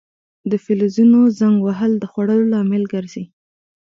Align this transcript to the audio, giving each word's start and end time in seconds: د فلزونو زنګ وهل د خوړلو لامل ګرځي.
د 0.51 0.53
فلزونو 0.63 1.19
زنګ 1.39 1.57
وهل 1.65 1.91
د 1.99 2.03
خوړلو 2.11 2.49
لامل 2.53 2.83
ګرځي. 2.93 3.23